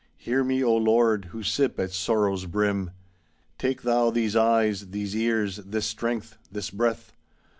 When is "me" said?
0.43-0.63